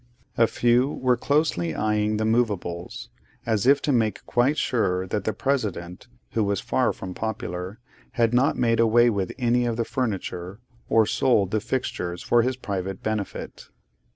[0.35, 3.09] A few were closely eyeing the movables,
[3.45, 7.77] as if to make quite sure that the President (who was far from popular)
[8.13, 10.59] had not made away with any of the furniture,
[10.89, 13.69] or sold the fixtures for his private benefit.